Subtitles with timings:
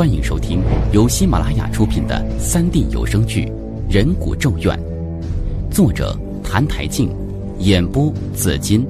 [0.00, 0.62] 欢迎收听
[0.94, 3.44] 由喜马拉雅出品的三 D 有声剧
[3.94, 4.74] 《人骨咒怨》，
[5.70, 7.14] 作者谭台静，
[7.58, 8.86] 演播紫金，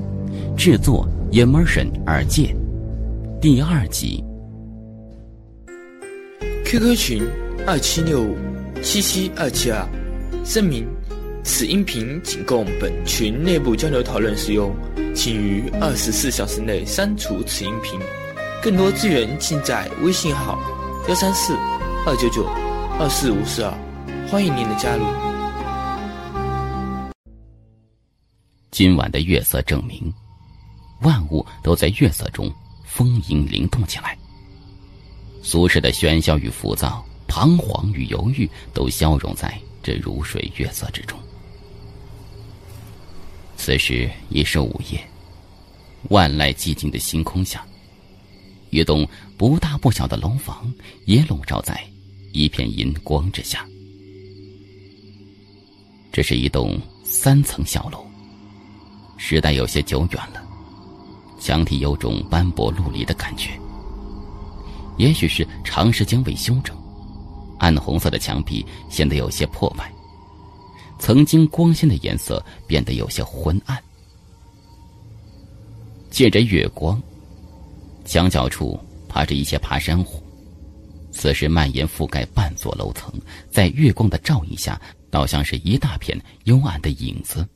[0.56, 2.54] 制作 Immersion 耳界，
[3.40, 4.22] 第二集。
[6.64, 7.26] QQ 群
[7.66, 8.36] 二七六五
[8.80, 9.84] 七七二七二，
[10.44, 10.86] 声明：
[11.42, 14.72] 此音频仅供本群内部交流讨论使用，
[15.12, 17.98] 请于二十四小时内删除此音频。
[18.62, 20.56] 更多资源尽在微信号。
[21.08, 21.56] 幺三四
[22.06, 22.46] 二九九
[22.98, 23.72] 二四五四二，
[24.28, 25.04] 欢迎您的加入。
[28.70, 30.12] 今晚的月色证明，
[31.00, 32.52] 万物都在月色中
[32.84, 34.16] 丰盈灵动起来。
[35.42, 41.18] 俗世的喧嚣与浮躁、彷徨与犹豫，都消融在这如水月色之中。
[43.56, 45.02] 此时已是午夜，
[46.10, 47.66] 万籁寂静的星空下。
[48.70, 49.06] 一栋
[49.36, 50.72] 不大不小的楼房
[51.04, 51.84] 也笼罩在
[52.32, 53.66] 一片银光之下。
[56.12, 58.04] 这是一栋三层小楼，
[59.16, 60.42] 时代有些久远了，
[61.38, 63.50] 墙体有种斑驳陆离的感觉。
[64.98, 66.76] 也许是长时间未修整，
[67.58, 69.92] 暗红色的墙壁显得有些破败，
[70.98, 73.82] 曾经光鲜的颜色变得有些昏暗。
[76.10, 77.00] 借着月光。
[78.10, 78.76] 墙角处
[79.08, 80.20] 爬着一些爬山虎，
[81.12, 83.08] 此时蔓延覆盖半座楼层，
[83.52, 84.80] 在月光的照映下，
[85.12, 87.48] 倒像是一大片幽暗的影子，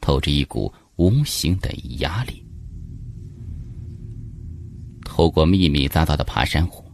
[0.00, 2.44] 透着一股无形的压力。
[5.04, 6.84] 透过密密匝匝的爬山虎，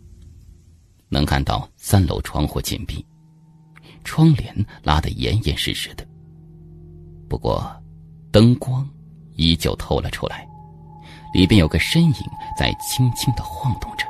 [1.08, 3.02] 能看到三楼窗户紧闭，
[4.04, 6.06] 窗帘拉得严严实实的。
[7.30, 7.66] 不过，
[8.30, 8.86] 灯光
[9.36, 10.46] 依旧透了出来。
[11.36, 12.14] 里边有个身影
[12.58, 14.06] 在轻轻的晃动着。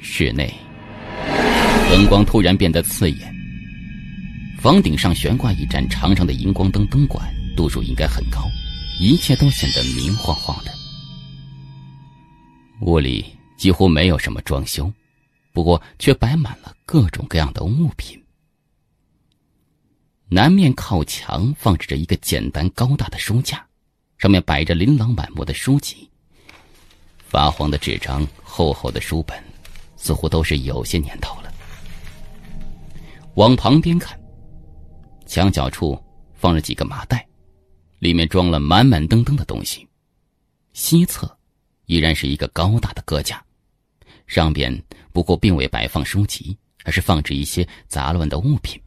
[0.00, 0.54] 室内
[1.90, 3.34] 灯光突然变得刺眼，
[4.60, 8.48] 房顶上悬挂一盏长长的荧光灯，灯管度数应该很高，
[9.00, 10.70] 一切都显得明晃晃的。
[12.82, 13.24] 屋里
[13.56, 14.92] 几乎没有什么装修，
[15.52, 18.16] 不过却摆满了各种各样的物品。
[20.28, 23.67] 南面靠墙放置着一个简单高大的书架。
[24.18, 26.10] 上面摆着琳琅满目的书籍，
[27.20, 29.40] 发黄的纸张、厚厚的书本，
[29.96, 31.54] 似乎都是有些年头了。
[33.34, 34.18] 往旁边看，
[35.24, 35.96] 墙角处
[36.34, 37.24] 放着几个麻袋，
[38.00, 39.86] 里面装了满满登登的东西。
[40.72, 41.38] 西侧
[41.86, 43.40] 依然是一个高大的搁架，
[44.26, 44.76] 上边
[45.12, 48.80] 不过并未摆放书籍，而是放置一些杂乱的物品，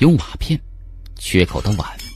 [0.00, 0.60] 有瓦片、
[1.16, 2.07] 缺口的碗。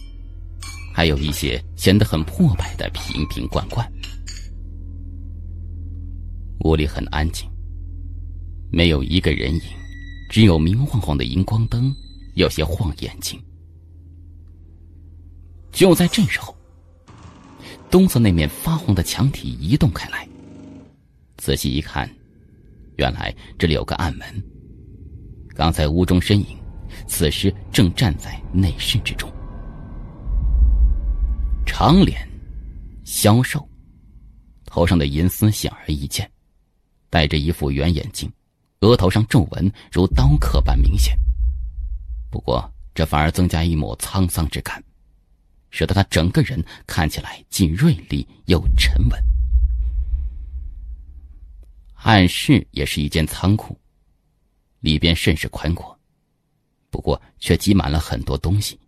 [0.93, 3.91] 还有一些显得很破败的瓶瓶罐罐。
[6.65, 7.49] 屋里很安静，
[8.71, 9.63] 没有一个人影，
[10.31, 11.93] 只有明晃晃的荧光灯，
[12.35, 13.43] 有些晃眼睛。
[15.73, 16.55] 就在这时候，
[17.91, 20.29] 东侧那面发黄的墙体移动开来，
[21.39, 22.09] 仔细一看，
[22.97, 24.27] 原来这里有个暗门。
[25.55, 26.57] 刚才屋中身影，
[27.09, 29.29] 此时正站在内室之中。
[31.75, 32.29] 长脸，
[33.03, 33.67] 消瘦，
[34.67, 36.31] 头上的银丝显而易见，
[37.09, 38.31] 戴着一副圆眼镜，
[38.81, 41.19] 额头上皱纹如刀刻般明显。
[42.31, 44.85] 不过这反而增加一抹沧桑之感，
[45.71, 49.19] 使得他整个人看起来既锐利又沉稳。
[51.95, 53.75] 暗室也是一间仓库，
[54.81, 55.99] 里边甚是宽阔，
[56.91, 58.79] 不过却积满了很多东西，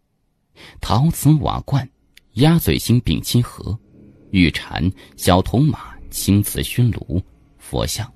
[0.82, 1.88] 陶瓷瓦罐。
[2.34, 3.78] 鸭嘴星丙烯盒、
[4.32, 7.22] 玉蝉、小铜马、青瓷熏炉、
[7.58, 8.12] 佛像，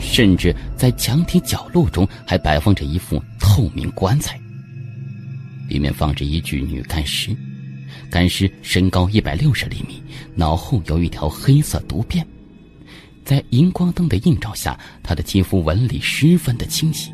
[0.00, 4.36] 甚至在墙体角落中还摆放着一副透明棺材，
[5.68, 7.30] 里面放着一具女干尸。
[8.10, 10.02] 干尸身高一百六十厘米，
[10.34, 12.24] 脑后有一条黑色毒辫，
[13.24, 17.12] 在荧光灯的映照下，她的肌肤纹理十分的清晰。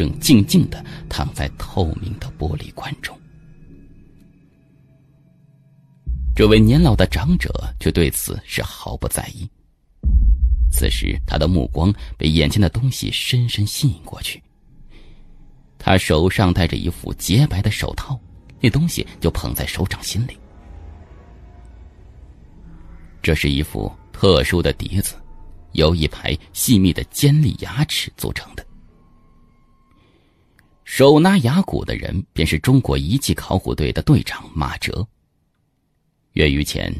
[0.00, 3.14] 正静静的躺在透明的玻璃棺中，
[6.34, 9.46] 这位年老的长者却对此是毫不在意。
[10.72, 14.42] 此时，他的目光被眼前的东西深深吸引过去。
[15.78, 18.18] 他手上戴着一副洁白的手套，
[18.58, 20.34] 那东西就捧在手掌心里。
[23.20, 25.14] 这是一副特殊的笛子，
[25.72, 28.66] 由一排细密的尖利牙齿组成的。
[30.92, 35.06] 手拿牙鼓的人，便是中国遗迹考古队的队长马哲。
[36.32, 36.92] 月余前，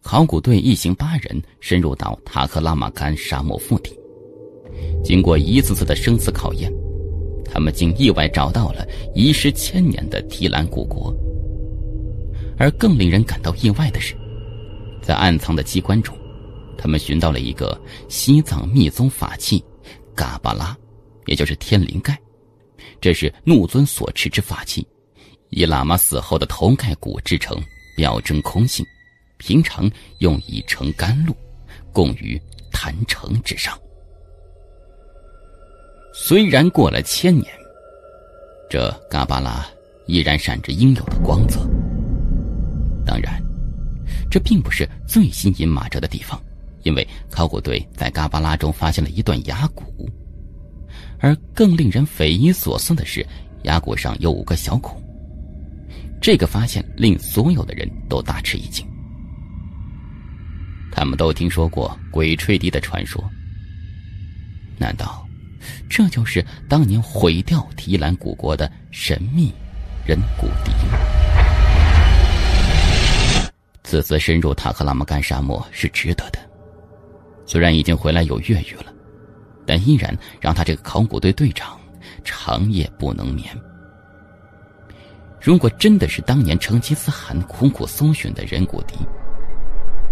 [0.00, 3.94] 考古队一行八人深入到塔克拉玛干沙漠腹地，
[5.04, 6.72] 经过一次次的生死考验，
[7.44, 11.14] 他们竟意外找到了遗失千年的提兰古国。
[12.56, 14.16] 而更令人感到意外的是，
[15.02, 16.16] 在暗藏的机关中，
[16.78, 17.78] 他们寻到了一个
[18.08, 19.62] 西藏密宗法器——
[20.16, 20.74] 嘎巴拉，
[21.26, 22.18] 也就是天灵盖。
[23.00, 24.86] 这是怒尊所持之法器，
[25.50, 27.60] 以喇嘛死后的头盖骨制成，
[27.96, 28.84] 表征空性。
[29.38, 29.90] 平常
[30.20, 31.36] 用以盛甘露，
[31.92, 32.40] 供于
[32.72, 33.78] 坛城之上。
[36.14, 37.46] 虽然过了千年，
[38.70, 39.66] 这嘎巴拉
[40.06, 41.60] 依然闪着应有的光泽。
[43.04, 43.38] 当然，
[44.30, 46.42] 这并不是最吸引马哲的地方，
[46.82, 50.08] 因为考古队在嘎巴拉中发现了一段牙骨，
[51.18, 53.26] 而更令人匪夷所思的是，
[53.62, 55.00] 牙骨上有五个小孔。
[56.20, 58.86] 这个发现令所有的人都大吃一惊。
[60.90, 63.22] 他们都听说过鬼吹笛的传说，
[64.78, 65.26] 难道
[65.90, 69.52] 这就是当年毁掉提兰古国的神秘
[70.06, 70.72] 人骨笛？
[73.84, 76.38] 此次深入塔克拉玛干沙漠是值得的，
[77.46, 78.92] 虽然已经回来有月余了，
[79.66, 81.78] 但依然让他这个考古队队长
[82.24, 83.48] 长夜不能眠。
[85.40, 88.96] 如果真的是当年成吉思汗苦苦搜寻的人骨笛，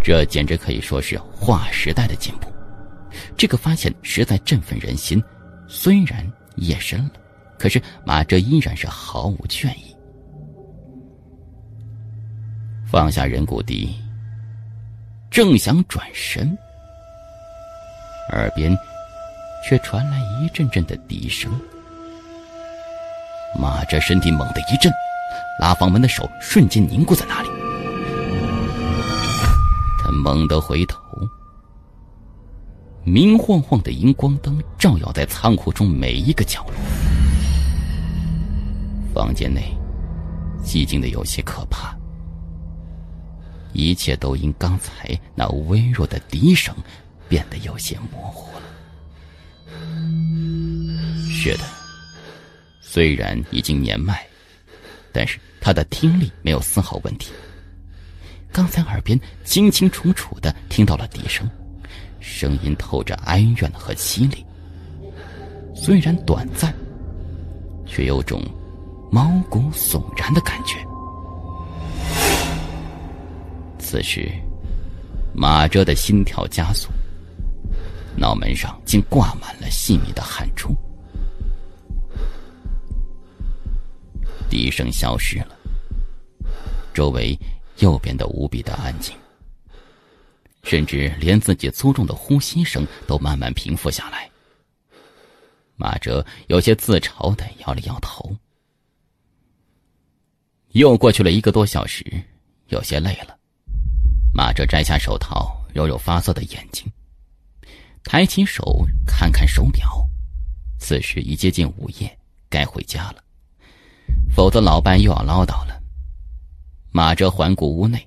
[0.02, 2.52] 这简直可以说是划时代的进步。
[3.36, 5.22] 这个发现实在振奋人心，
[5.66, 7.12] 虽然夜深了，
[7.58, 9.96] 可是马哲依然是毫无倦意。
[12.86, 13.96] 放下人骨笛，
[15.30, 16.56] 正想转身，
[18.30, 18.76] 耳边
[19.66, 21.50] 却传来一阵阵的笛声。
[23.58, 24.92] 马哲身体猛地一震，
[25.58, 27.48] 拉房门的手瞬间凝固在那里。
[30.02, 31.00] 他猛地回头，
[33.04, 36.74] 明晃晃的荧光灯照耀在仓库中每一个角落。
[39.14, 39.74] 房间内
[40.62, 41.96] 寂静的有些可怕。
[43.72, 46.74] 一切都因刚才那微弱的笛声
[47.28, 48.63] 变得有些模糊了。
[51.30, 51.64] 是的，
[52.80, 54.24] 虽然已经年迈，
[55.12, 57.32] 但是他的听力没有丝毫问题。
[58.52, 61.48] 刚才耳边清清楚楚的听到了笛声，
[62.20, 64.44] 声音透着哀怨和凄厉。
[65.74, 66.72] 虽然短暂，
[67.84, 68.42] 却有种
[69.10, 70.78] 毛骨悚然的感觉。
[73.78, 74.32] 此时，
[75.34, 76.88] 马哲的心跳加速，
[78.16, 80.74] 脑门上竟挂满了细密的汗珠。
[84.48, 85.56] 笛声消失了，
[86.92, 87.36] 周围
[87.78, 89.16] 又变得无比的安静，
[90.62, 94.30] 甚至连自己粗重的呼吸声都慢慢平复下来。
[95.76, 98.32] 马哲有些自嘲的摇了摇头。
[100.72, 102.04] 又过去了一个多小时，
[102.68, 103.36] 有些累了。
[104.32, 106.86] 马哲摘下手套，揉揉发涩的眼睛，
[108.04, 110.06] 抬起手看看手表，
[110.78, 112.18] 此时已接近午夜，
[112.50, 113.24] 该回家了，
[114.30, 115.82] 否则老伴又要唠叨了。
[116.92, 118.06] 马哲环顾屋内，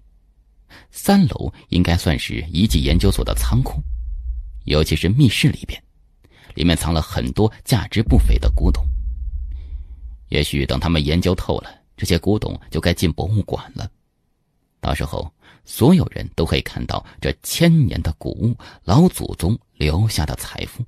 [0.92, 3.82] 三楼应该算是遗迹研究所的仓库，
[4.66, 5.82] 尤其是密室里边，
[6.54, 8.88] 里面藏了很多价值不菲的古董。
[10.30, 13.90] 也许等他们研究透了，这些古董就该进博物馆了，
[14.80, 15.30] 到时候。
[15.68, 18.56] 所有人都可以看到这千年的古物，
[18.86, 20.84] 老祖宗留下的财富。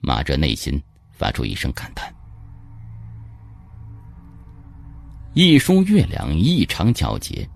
[0.00, 2.12] 马哲内心发出一声感叹：
[5.34, 7.48] 一梳月亮异常皎洁，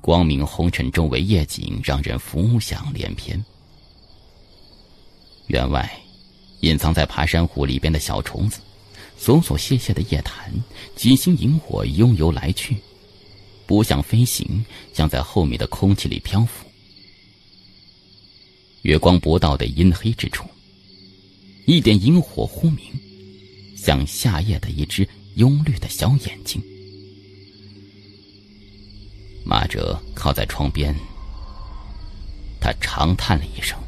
[0.00, 3.42] 光明红尘周围夜景让人浮想联翩。
[5.46, 5.88] 员外，
[6.62, 8.60] 隐藏在爬山虎里边的小虫子，
[9.16, 10.52] 琐琐屑屑的夜潭，
[10.96, 12.76] 几星萤火悠悠来去。
[13.70, 16.66] 不像飞行，像在后面的空气里漂浮。
[18.82, 20.44] 月光不到的阴黑之处，
[21.66, 22.80] 一点萤火忽明，
[23.76, 26.60] 像夏夜的一只幽绿的小眼睛。
[29.44, 30.92] 马哲靠在窗边，
[32.60, 33.78] 他长叹了一声。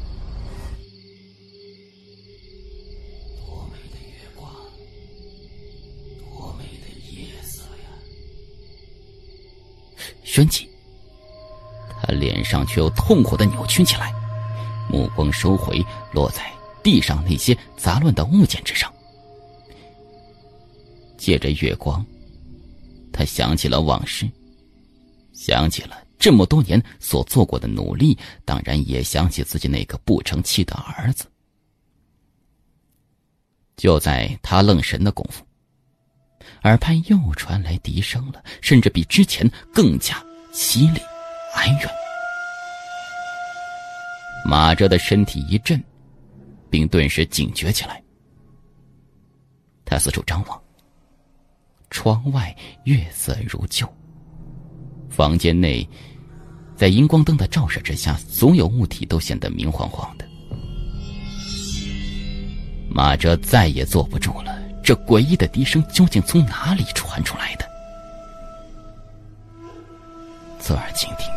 [10.33, 10.67] 旋即，
[12.01, 14.11] 他脸上却又痛苦的扭曲起来，
[14.89, 15.79] 目光收回，
[16.11, 18.91] 落在地上那些杂乱的物件之上。
[21.19, 22.03] 借着月光，
[23.11, 24.27] 他想起了往事，
[25.33, 31.25] 想起了这么多年所做过的努力，当然也想起自己那个不成器的儿子。
[33.77, 35.45] 就在他愣神的功夫，
[36.63, 40.15] 耳畔又传来笛声了，甚至比之前更加
[40.53, 41.01] 凄厉
[41.55, 41.89] 哀怨。
[44.45, 45.81] 马哲的身体一震，
[46.69, 48.01] 并顿时警觉起来。
[49.85, 50.61] 他四处张望，
[51.89, 52.55] 窗外
[52.85, 53.87] 月色如旧，
[55.09, 55.87] 房间内
[56.75, 60.25] 在荧光灯的照射之下，所有物体都显得明晃晃的。
[62.89, 67.65] 马哲再也坐不住了，这诡异的笛声究竟从哪里传出来的？
[70.59, 71.27] 侧耳倾听，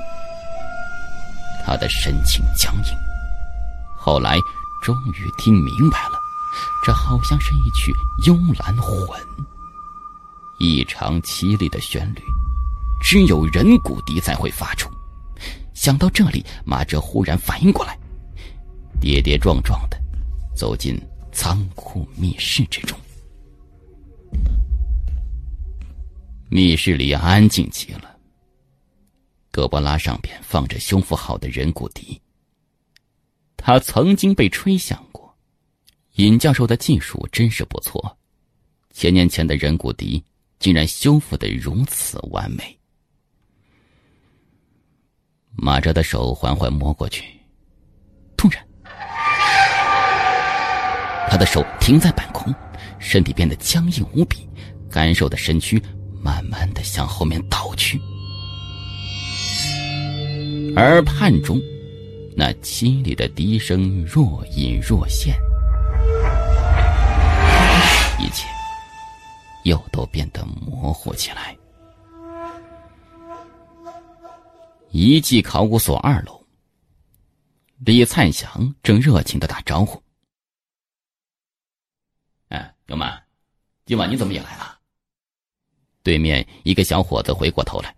[1.64, 2.92] 他的神情僵硬。
[3.96, 4.36] 后来
[4.82, 6.18] 终于听明白了，
[6.84, 7.92] 这好像是一曲
[8.26, 9.20] 幽兰魂，
[10.58, 12.22] 异常凄厉的旋律，
[13.00, 14.90] 只有人骨笛才会发出。
[15.72, 17.96] 想到这里，马哲忽然反应过来，
[19.00, 19.96] 跌跌撞撞的
[20.56, 21.00] 走进。
[21.32, 22.98] 仓库密室之中，
[26.56, 28.16] 密室里安静极了。
[29.52, 32.18] 胳膊拉上边放着修复好的人骨笛。
[33.58, 35.36] 他曾经被吹响过，
[36.14, 38.16] 尹教授的技术真是不错。
[38.94, 40.24] 千年前的人骨笛
[40.58, 42.74] 竟然修复的如此完美。
[45.50, 47.22] 马哲的手缓缓摸过去，
[48.34, 48.66] 突然。
[51.28, 52.50] 他的手停在半空，
[52.98, 54.48] 身体变得僵硬无比，
[54.90, 55.78] 干瘦的身躯
[56.20, 58.00] 慢慢的向后面倒去。
[60.76, 61.60] 耳畔中，
[62.36, 65.34] 那凄厉的笛声若隐若现，
[68.18, 68.46] 一切
[69.64, 71.56] 又都变得模糊起来。
[74.90, 76.44] 遗迹考古所二楼，
[77.78, 80.02] 李灿祥正热情的打招呼。
[82.88, 83.20] 牛满，
[83.84, 84.75] 今晚你怎么也来了？
[86.06, 87.92] 对面一个小伙子回过头来，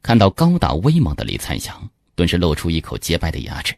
[0.00, 3.76] 看到高大威猛的李灿祥，顿时露出一口洁白的牙齿。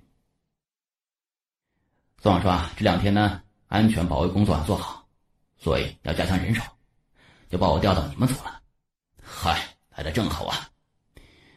[2.23, 5.04] 宋老说：“这两天呢，安全保卫工作要做好，
[5.59, 6.62] 所以要加强人手，
[7.50, 8.62] 就把我调到你们组了。
[9.21, 10.71] 嗨，来的正好啊！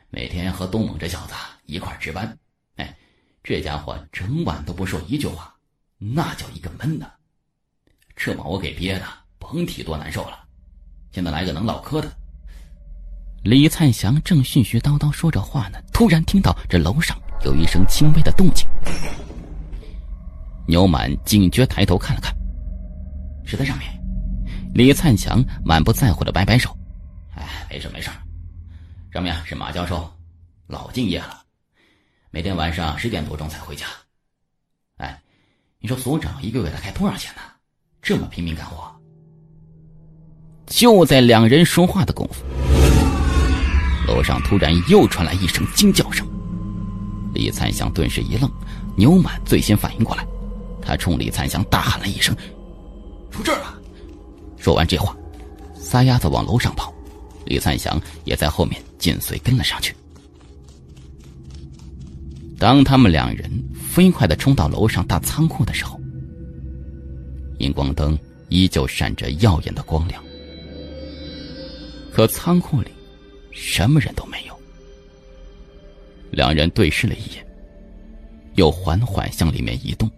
[0.10, 1.36] 每天和东猛这小子
[1.66, 2.36] 一块值班，
[2.78, 2.98] 哎，
[3.44, 5.56] 这家伙整晚都不说一句话，
[6.00, 7.14] 那叫一个闷呐。”
[8.18, 9.06] 这把我给憋的，
[9.38, 10.49] 甭提多难受了。
[11.12, 12.12] 现在来个能唠嗑的。
[13.44, 18.68] 李灿祥正絮絮叨叨说着话呢，突然听到这楼上有一声轻微的动静。
[20.68, 22.36] 牛满警觉抬头看了看，
[23.46, 23.90] 是在上面。
[24.74, 26.78] 李灿祥满不在乎的摆摆手
[27.34, 28.10] ：“哎，没事没事。
[29.12, 30.08] 上面是马教授，
[30.68, 31.42] 老敬业了，
[32.30, 33.88] 每天晚上十点多钟才回家。
[34.98, 35.20] 哎，
[35.80, 37.42] 你说所长一个月得开多少钱呢？”
[38.02, 38.99] 这么拼命干活，
[40.70, 42.46] 就在两人说话的功夫，
[44.08, 46.26] 楼上突然又传来一声惊叫声。
[47.34, 48.50] 李灿祥顿时一愣，
[48.96, 50.26] 牛满最先反应过来，
[50.82, 52.36] 他冲李灿祥大喊了一声
[53.32, 53.76] ：“出事了！”
[54.58, 55.16] 说完这话，
[55.74, 56.94] 撒丫子往楼上跑，
[57.46, 59.96] 李灿祥也在后面紧随跟了上去。
[62.58, 66.00] 当他们两人飞快的冲到楼上大仓库的时候，
[67.58, 68.18] 荧光灯
[68.50, 70.22] 依旧闪着耀眼的光亮，
[72.20, 72.92] 可仓库里
[73.50, 74.54] 什么人都没有。
[76.32, 77.48] 两人对视了一眼，
[78.56, 80.12] 又缓缓向里面移动，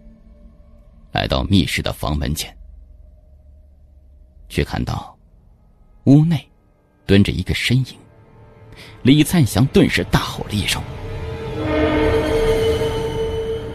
[1.12, 2.52] 来到密室的房门前，
[4.48, 5.16] 却看到
[6.06, 6.44] 屋内
[7.06, 7.96] 蹲着一个身影。
[9.04, 10.82] 李灿祥顿时大吼了一声：“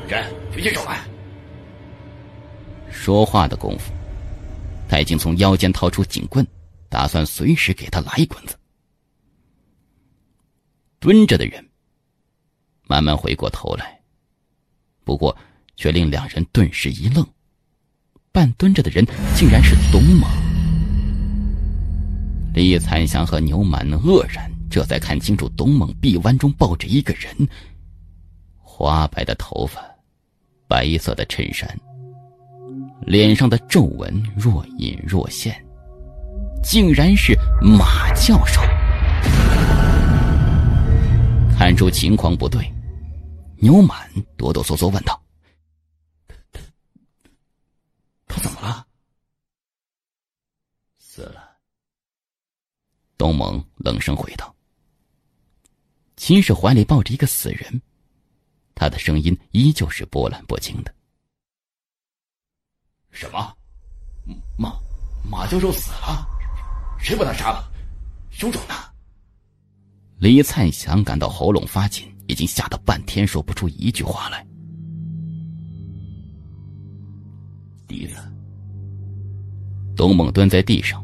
[0.05, 0.22] 人，
[0.53, 1.00] 举起手来！”
[2.91, 3.93] 说话的功夫，
[4.89, 6.46] 他已经从腰间掏出警棍，
[6.89, 8.56] 打算随时给他来一棍子。
[11.00, 11.63] 蹲着的人
[12.88, 14.00] 慢慢回过头来，
[15.03, 15.36] 不过
[15.75, 17.25] 却令两人顿时一愣：
[18.32, 20.29] 半蹲着的人竟然是董猛。
[22.53, 27.48] 李灿祥和牛满愕然，这才看清楚董猛臂弯中抱着一个人，
[28.58, 29.79] 花白的头发，
[30.67, 31.70] 白色的衬衫。
[33.01, 35.63] 脸上的皱纹若隐若现，
[36.69, 38.59] 竟然是马教授。
[41.57, 42.69] 看出情况不对，
[43.55, 45.24] 牛满哆哆嗦嗦问道
[46.51, 46.59] ：“他
[48.27, 48.86] 他怎么了？”
[51.00, 51.55] 死了。
[53.17, 54.53] 东蒙冷声回道
[56.17, 57.81] ：“秦氏怀里抱着一个死人，
[58.75, 60.93] 他的声音依旧是波澜不惊的。
[63.09, 63.55] 什么？
[64.57, 64.77] 马
[65.24, 66.37] 马教授死了？
[67.00, 67.72] 谁把他杀了？
[68.30, 68.75] 凶手呢？
[70.20, 74.46] 李灿祥感到喉咙发紧，已经吓得半天说不出一句话来。
[77.88, 78.16] 笛子。
[79.96, 81.04] 董猛蹲在地上，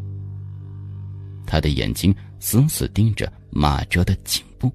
[1.48, 4.72] 他的眼睛死死盯着马哲的颈部。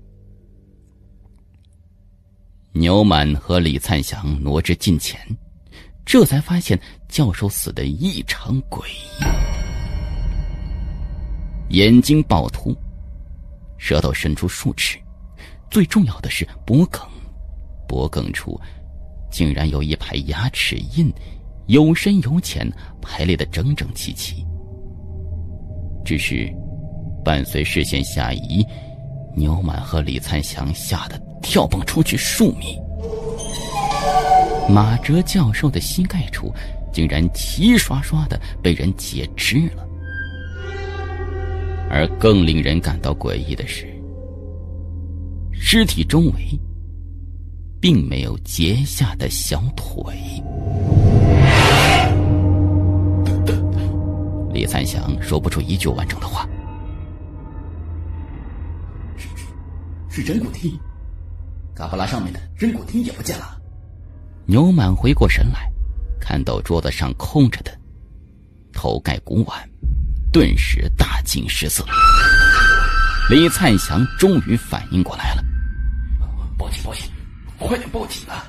[2.72, 5.20] 牛满和李灿祥挪至近前，
[6.04, 9.57] 这才发现教授死的异常诡异，
[11.70, 12.76] 眼睛暴突，
[13.76, 14.98] 舌头伸出数尺，
[15.70, 17.02] 最重要的是脖梗，
[17.86, 18.58] 脖梗处
[19.30, 21.12] 竟然有一排牙齿印，
[21.66, 22.70] 有深有浅，
[23.02, 24.46] 排列的整整齐齐。
[26.04, 26.50] 只是
[27.24, 28.64] 伴随视线下移，
[29.36, 31.20] 牛满和李灿祥吓得。
[31.40, 32.78] 跳蹦出去数米，
[34.68, 36.52] 马哲教授的膝盖处
[36.92, 39.87] 竟然齐刷刷的被人截肢了。
[41.90, 43.86] 而更令人感到诡异的是，
[45.52, 46.32] 尸体周围
[47.80, 50.14] 并没有截下的小腿。
[54.52, 56.48] 李三祥说不出一句完整的话。
[59.16, 59.28] 是
[60.08, 60.78] 是人骨梯。
[61.74, 63.56] 嘎巴拉上面的人骨钉也不见了。
[64.46, 65.70] 牛满回过神来，
[66.18, 67.70] 看到桌子上空着的
[68.72, 69.67] 头盖骨碗，
[70.38, 71.84] 顿时大惊失色。
[73.28, 75.44] 李灿祥终于反应过来了，
[76.56, 76.80] 报警！
[76.84, 77.10] 报警！
[77.58, 78.46] 快点报警啊！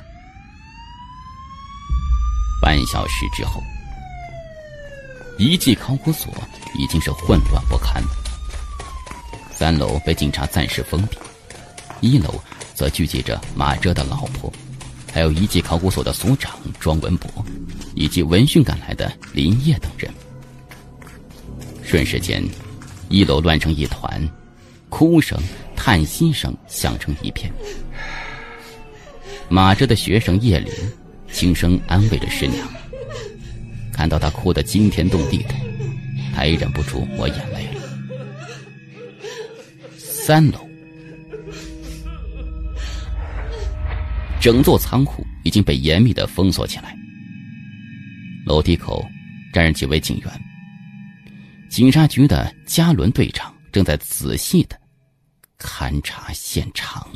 [2.62, 3.60] 半小时之后，
[5.39, 6.31] 遗迹考古所
[6.77, 8.03] 已经是混乱不堪。
[9.51, 11.17] 三楼被警察暂时封闭，
[12.01, 12.39] 一楼。
[12.75, 14.53] 则聚集着马哲的老婆，
[15.12, 17.44] 还有遗迹考古所的所长庄文博，
[17.96, 20.14] 以及闻讯赶来的林业等人。
[21.90, 22.44] 瞬时间，
[23.10, 24.22] 一楼乱成一团，
[24.90, 25.36] 哭声、
[25.75, 27.52] 叹息声响成一片。
[29.50, 30.72] 马哲的学生叶林
[31.32, 32.68] 轻声安慰着师娘，
[33.92, 35.56] 看到她哭得惊天动地的，
[36.36, 37.82] 他也忍不住抹眼泪了。
[39.98, 40.60] 三楼。
[44.40, 46.96] 整座仓库已经被严密的封锁起来。
[48.46, 49.04] 楼梯口
[49.52, 50.32] 站着几位警员，
[51.70, 54.75] 警察局的加伦队长正在仔细的
[55.60, 57.08] 勘察现场。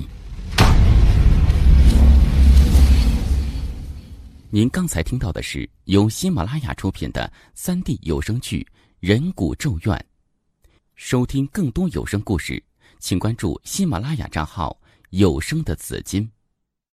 [4.51, 8.65] 您刚才听到的是由喜马拉雅出品的三 D 有声剧
[8.99, 9.97] 《人骨咒怨》。
[10.95, 12.63] 收听更多有声故事，
[12.99, 16.29] 请关注喜马拉雅账号“有声的紫金”。